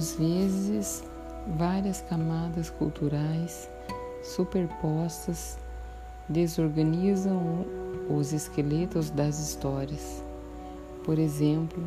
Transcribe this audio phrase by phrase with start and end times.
[0.00, 1.04] Às vezes,
[1.58, 3.68] várias camadas culturais
[4.22, 5.58] superpostas
[6.26, 7.66] desorganizam
[8.08, 10.24] os esqueletos das histórias.
[11.04, 11.84] Por exemplo,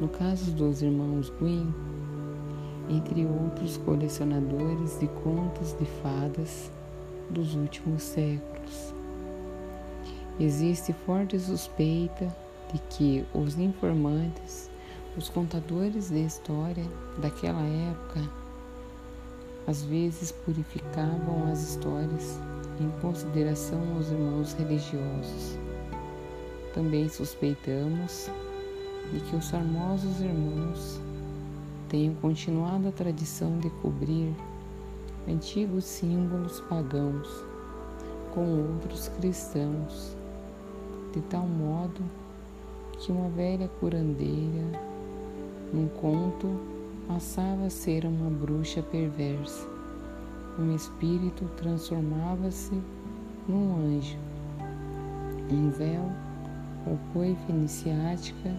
[0.00, 1.72] no caso dos irmãos Gwyn,
[2.90, 6.68] entre outros colecionadores de contos de fadas
[7.30, 8.92] dos últimos séculos.
[10.40, 12.26] Existe forte suspeita
[12.72, 14.68] de que os informantes,
[15.16, 16.84] os contadores de história
[17.18, 18.28] daquela época,
[19.66, 22.40] às vezes purificavam as histórias
[22.80, 25.58] em consideração aos irmãos religiosos.
[26.74, 28.28] Também suspeitamos
[29.12, 31.00] de que os formosos irmãos
[31.88, 34.34] tenham continuado a tradição de cobrir
[35.28, 37.28] antigos símbolos pagãos
[38.34, 40.16] com outros cristãos,
[41.12, 42.02] de tal modo
[42.98, 44.93] que uma velha curandeira,
[45.74, 46.60] num conto,
[47.08, 49.68] passava a ser uma bruxa perversa.
[50.56, 52.80] Um espírito transformava-se
[53.48, 54.16] num anjo.
[55.50, 56.08] Um véu
[56.86, 58.56] ou coifa iniciática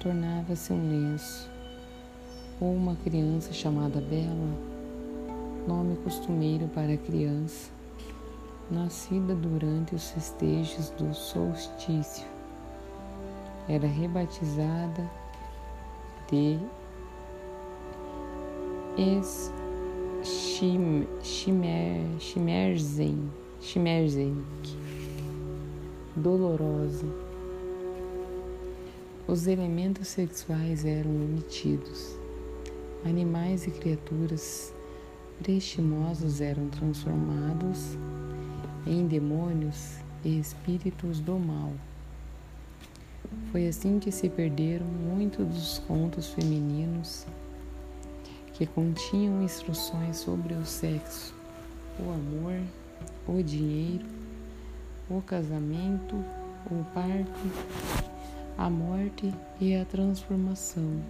[0.00, 1.48] tornava-se um lenço.
[2.60, 4.58] Ou uma criança chamada Bela,
[5.68, 7.70] nome costumeiro para criança,
[8.70, 12.26] nascida durante os festejos do solstício,
[13.68, 15.08] era rebatizada
[16.34, 16.58] de
[22.18, 24.44] Schmerzen, Schmerzenk,
[26.16, 27.06] dolorosa.
[29.26, 32.18] Os elementos sexuais eram omitidos.
[33.04, 34.74] Animais e criaturas
[35.42, 37.96] prestimosos eram transformados
[38.86, 41.72] em demônios e espíritos do mal.
[43.50, 47.26] Foi assim que se perderam muitos dos contos femininos
[48.52, 51.34] que continham instruções sobre o sexo,
[51.98, 52.60] o amor,
[53.26, 54.06] o dinheiro,
[55.10, 56.16] o casamento,
[56.70, 57.40] o parto,
[58.56, 61.02] a morte e a transformação.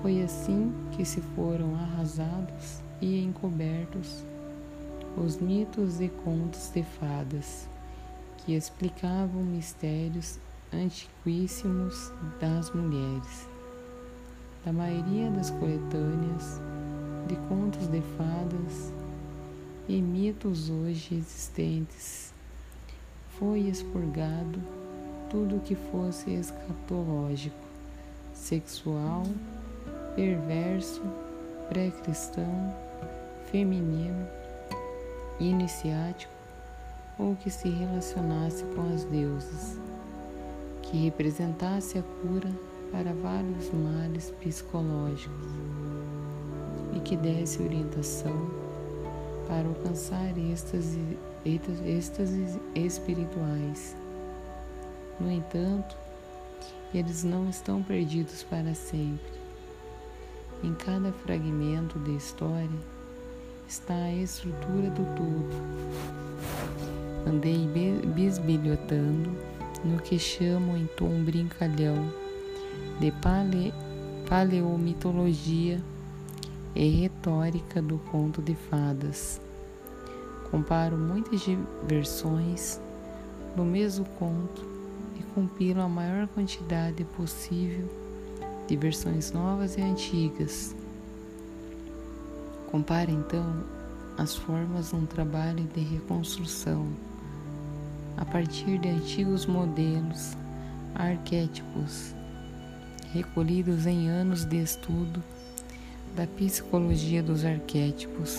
[0.00, 4.24] Foi assim que se foram arrasados e encobertos
[5.16, 7.68] os mitos e contos de fadas
[8.44, 10.38] que explicavam mistérios
[10.72, 13.48] antiquíssimos das mulheres.
[14.64, 16.60] Da maioria das coletâneas
[17.28, 18.92] de contos de fadas
[19.88, 22.32] e mitos hoje existentes,
[23.38, 24.60] foi expurgado
[25.30, 27.56] tudo que fosse escatológico,
[28.32, 29.22] sexual,
[30.14, 31.02] perverso,
[31.68, 32.74] pré-cristão,
[33.50, 34.26] feminino,
[35.40, 36.31] iniciático
[37.18, 39.78] ou que se relacionasse com as deusas,
[40.82, 42.50] que representasse a cura
[42.90, 45.48] para vários males psicológicos
[46.94, 48.50] e que desse orientação
[49.46, 50.98] para alcançar êxtases,
[51.44, 53.96] êxtases espirituais.
[55.18, 55.96] No entanto,
[56.94, 59.32] eles não estão perdidos para sempre.
[60.62, 62.78] Em cada fragmento da história
[63.66, 67.68] está a estrutura do todo Andei
[68.14, 69.30] bisbilhotando
[69.84, 72.12] no que chamo em tom brincalhão
[72.98, 73.72] de pale,
[74.28, 75.80] paleomitologia
[76.74, 79.40] e retórica do conto de fadas.
[80.50, 81.42] Comparo muitas
[81.86, 82.80] versões
[83.56, 84.64] do mesmo conto
[85.18, 87.88] e compilo a maior quantidade possível
[88.66, 90.74] de versões novas e antigas.
[92.70, 93.64] Compare então
[94.16, 96.88] as formas num trabalho de reconstrução
[98.16, 100.36] a partir de antigos modelos,
[100.94, 102.14] arquétipos,
[103.12, 105.22] recolhidos em anos de estudo
[106.14, 108.38] da psicologia dos arquétipos,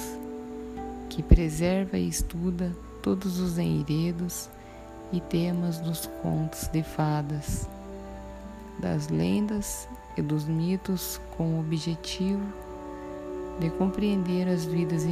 [1.09, 4.49] que preserva e estuda todos os enredos
[5.11, 7.67] e temas dos contos de fadas,
[8.79, 9.87] das lendas
[10.17, 12.41] e dos mitos com o objetivo
[13.59, 15.03] de compreender as vidas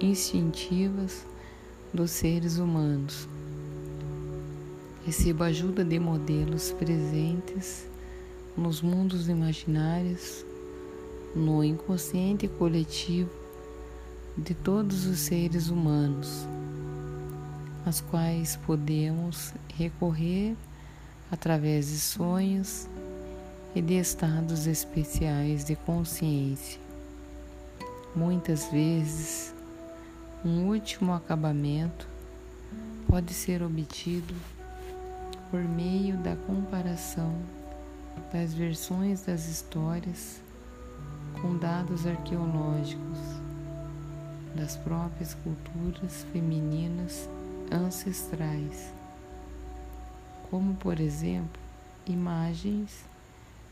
[0.00, 1.26] instintivas
[1.92, 3.28] dos seres humanos
[5.08, 7.88] Recebo ajuda de modelos presentes
[8.54, 10.44] nos mundos imaginários,
[11.34, 13.30] no inconsciente coletivo
[14.36, 16.46] de todos os seres humanos,
[17.86, 20.54] às quais podemos recorrer
[21.30, 22.86] através de sonhos
[23.74, 26.78] e de estados especiais de consciência.
[28.14, 29.54] Muitas vezes,
[30.44, 32.06] um último acabamento
[33.08, 34.34] pode ser obtido
[35.50, 37.34] por meio da comparação
[38.32, 40.40] das versões das histórias
[41.40, 43.18] com dados arqueológicos
[44.54, 47.28] das próprias culturas femininas
[47.70, 48.92] ancestrais,
[50.50, 51.60] como por exemplo
[52.06, 53.04] imagens,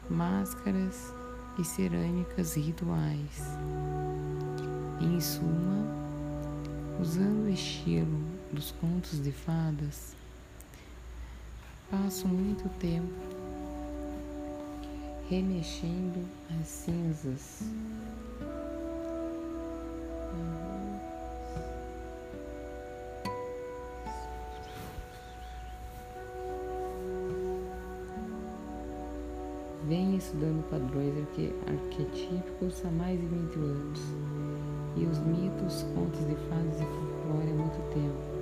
[0.08, 1.12] máscaras
[1.58, 3.40] e cerâmicas rituais.
[5.00, 5.86] Em suma,
[7.00, 8.20] usando o estilo
[8.52, 10.14] dos contos de fadas,
[11.90, 13.36] passo muito tempo
[15.28, 16.24] remexendo
[16.60, 17.62] as cinzas.
[29.88, 31.14] Venho estudando padrões
[31.68, 34.00] arquetípicos há mais de 20 anos
[34.96, 38.35] e os mitos, contos de fadas e folclore há muito tempo.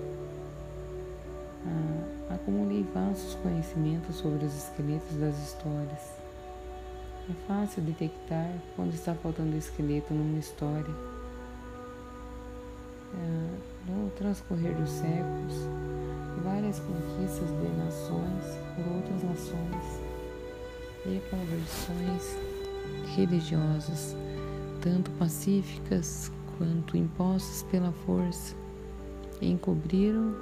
[1.66, 6.24] Ah, acumulei vastos conhecimentos sobre os esqueletos das histórias
[7.30, 10.94] é fácil detectar quando está faltando esqueleto numa história.
[13.14, 15.54] É, no transcorrer dos séculos,
[16.42, 18.44] várias conquistas de nações
[18.74, 20.00] por outras nações
[21.06, 22.36] e conversões
[23.16, 24.14] religiosas,
[24.82, 28.54] tanto pacíficas quanto impostas pela força,
[29.40, 30.34] encobriram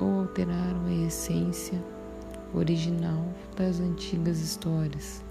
[0.00, 1.82] ou alteraram a essência
[2.54, 3.24] original
[3.56, 5.24] das antigas histórias.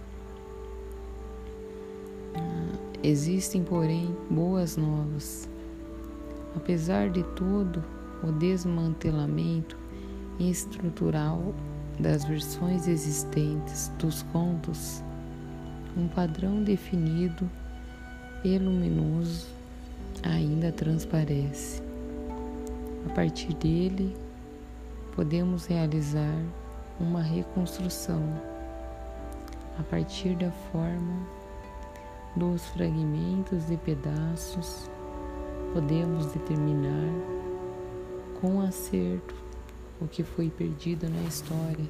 [3.03, 5.47] Existem, porém, boas novas.
[6.55, 7.83] Apesar de todo
[8.23, 9.77] o desmantelamento
[10.39, 11.53] estrutural
[11.99, 15.03] das versões existentes dos contos,
[15.95, 17.49] um padrão definido
[18.43, 19.47] e luminoso
[20.23, 21.81] ainda transparece.
[23.05, 24.15] A partir dele,
[25.15, 26.43] podemos realizar
[26.99, 28.21] uma reconstrução
[29.79, 31.27] a partir da forma
[32.35, 34.89] dos fragmentos e pedaços,
[35.73, 37.09] podemos determinar
[38.41, 39.35] com acerto
[40.01, 41.85] o que foi perdido na história.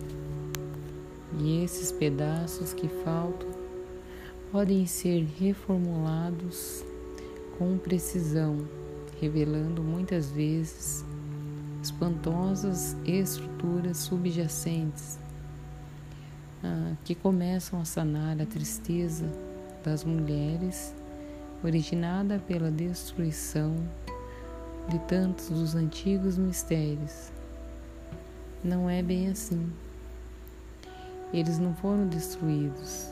[1.39, 3.49] E esses pedaços que faltam
[4.51, 6.83] podem ser reformulados
[7.57, 8.57] com precisão,
[9.19, 11.03] revelando muitas vezes
[11.95, 15.17] espantosas estruturas subjacentes
[16.61, 19.25] ah, que começam a sanar a tristeza
[19.81, 20.93] das mulheres,
[21.63, 23.73] originada pela destruição
[24.89, 27.31] de tantos dos antigos mistérios.
[28.61, 29.71] Não é bem assim.
[31.31, 33.09] Eles não foram destruídos.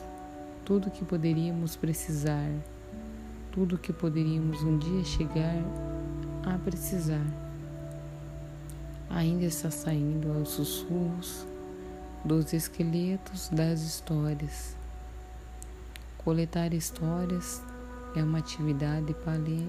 [0.62, 2.50] Tudo que poderíamos precisar,
[3.50, 5.56] tudo que poderíamos um dia chegar
[6.44, 7.24] a precisar,
[9.14, 11.46] ainda está saindo aos sussurros
[12.24, 14.74] dos esqueletos das histórias
[16.24, 17.62] Coletar histórias
[18.16, 19.68] é uma atividade pale,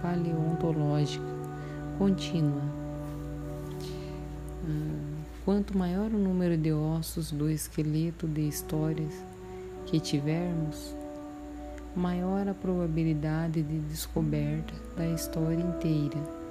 [0.00, 1.22] paleontológica
[1.98, 2.62] contínua.
[4.64, 9.12] Ah, quanto maior o número de ossos do esqueleto de histórias
[9.84, 10.96] que tivermos,
[11.94, 16.41] maior a probabilidade de descoberta da história inteira.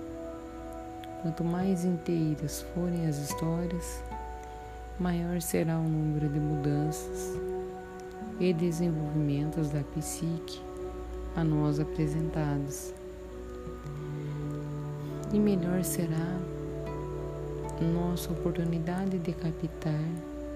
[1.22, 4.04] Quanto mais inteiras forem as histórias,
[5.00, 7.40] maior será o número de mudanças
[8.40, 10.60] e desenvolvimentos da psique
[11.36, 12.92] a nós apresentados.
[15.32, 16.40] E melhor será
[17.84, 20.10] nossa oportunidade de captar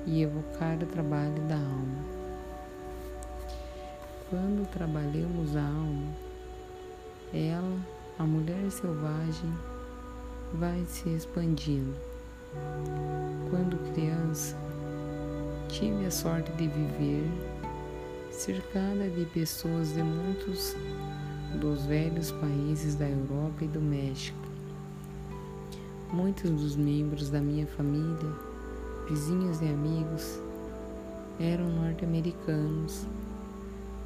[0.06, 2.06] e evocar o trabalho da alma.
[4.30, 6.12] Quando trabalhamos a alma,
[7.32, 7.78] ela,
[8.18, 9.54] a mulher selvagem,
[10.54, 11.96] vai se expandindo.
[13.50, 14.56] Quando criança,
[15.68, 17.30] tive a sorte de viver
[18.32, 20.76] cercada de pessoas de muitos
[21.60, 24.38] dos velhos países da Europa e do México.
[26.12, 28.32] Muitos dos membros da minha família,
[29.10, 30.40] vizinhos e amigos,
[31.40, 33.08] eram norte-americanos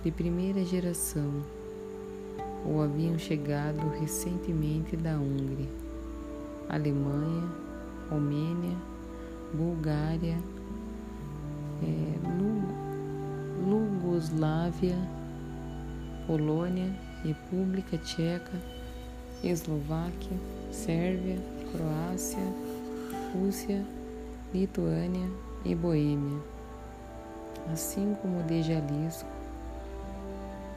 [0.04, 1.32] de primeira geração
[2.66, 5.68] ou haviam chegado recentemente da Hungria,
[6.70, 7.50] Alemanha,
[8.10, 8.78] Romênia,
[9.54, 10.38] Bulgária,
[11.82, 12.20] é,
[14.20, 14.98] Iugoslávia,
[16.28, 18.52] Polônia, República Tcheca,
[19.42, 20.38] Eslováquia,
[20.74, 21.38] Sérvia,
[21.72, 22.44] Croácia,
[23.34, 23.86] Rússia,
[24.54, 25.30] Lituânia
[25.64, 26.38] e Boêmia,
[27.72, 29.30] assim como de Jalisco,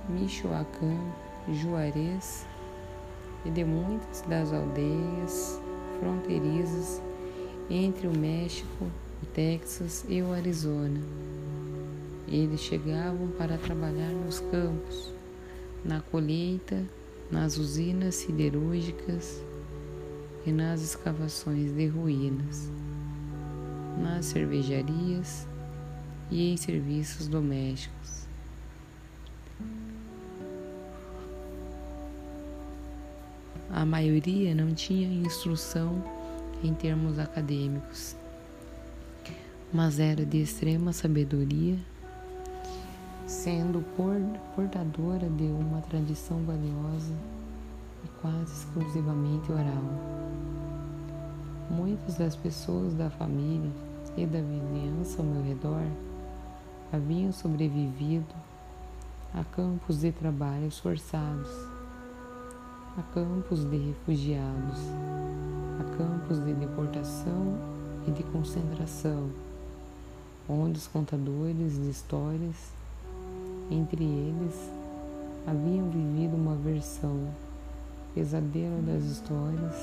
[0.08, 1.00] Michoacán,
[1.52, 2.46] Juarez
[3.44, 5.60] e de muitas das aldeias
[6.02, 7.00] fronteiriças
[7.70, 8.90] entre o México,
[9.22, 11.00] o Texas e o Arizona
[12.32, 15.12] eles chegavam para trabalhar nos campos,
[15.84, 16.82] na colheita,
[17.30, 19.42] nas usinas siderúrgicas
[20.46, 22.70] e nas escavações de ruínas,
[23.98, 25.46] nas cervejarias
[26.30, 28.21] e em serviços domésticos.
[33.72, 36.04] A maioria não tinha instrução
[36.62, 38.14] em termos acadêmicos,
[39.72, 41.78] mas era de extrema sabedoria,
[43.26, 43.82] sendo
[44.54, 47.14] portadora de uma tradição valiosa
[48.04, 49.82] e quase exclusivamente oral.
[51.70, 53.70] Muitas das pessoas da família
[54.18, 55.86] e da vizinhança ao meu redor
[56.92, 58.34] haviam sobrevivido
[59.32, 61.71] a campos de trabalhos forçados,
[62.98, 64.78] a campos de refugiados,
[65.80, 67.56] a campos de deportação
[68.06, 69.30] e de concentração,
[70.46, 72.70] onde os contadores de histórias,
[73.70, 74.70] entre eles,
[75.46, 77.28] haviam vivido uma versão
[78.14, 79.74] pesadelo das histórias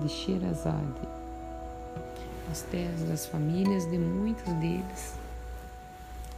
[0.00, 1.08] de Sherazade.
[2.50, 5.14] As terras das famílias de muitos deles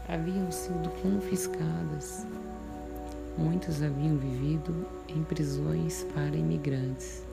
[0.08, 2.26] haviam sido confiscadas.
[3.38, 4.74] Muitos haviam vivido
[5.06, 7.24] em prisões para imigrantes.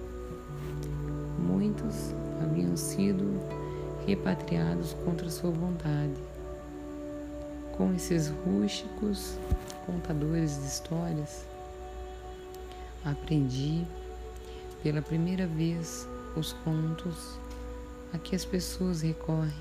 [1.40, 3.26] Muitos haviam sido
[4.06, 6.14] repatriados contra sua vontade.
[7.76, 9.40] Com esses rústicos
[9.88, 11.48] contadores de histórias,
[13.04, 13.84] aprendi
[14.84, 17.40] pela primeira vez os contos
[18.14, 19.52] a que as pessoas recorrem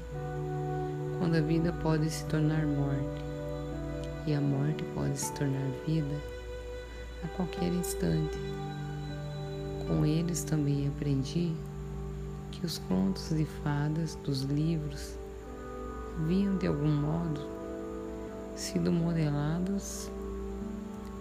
[1.18, 3.24] quando a vida pode se tornar morte
[4.26, 6.33] e a morte pode se tornar vida
[7.24, 8.38] a qualquer instante.
[9.86, 11.52] Com eles também aprendi
[12.52, 15.14] que os contos de fadas dos livros
[16.20, 17.40] haviam de algum modo
[18.54, 20.10] sido modelados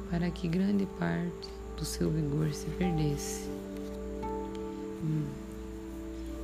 [0.10, 3.50] para que grande parte do seu vigor se perdesse.
[5.04, 5.26] Hum.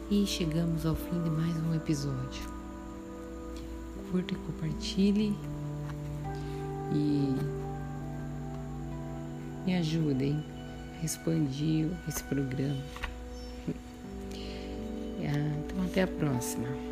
[0.10, 2.50] E chegamos ao fim de mais um episódio.
[4.12, 5.38] Curta e compartilhe
[6.92, 7.59] e
[9.66, 10.44] me ajudem
[11.02, 12.82] a expandir esse programa.
[15.22, 16.89] Ah, então, até a próxima.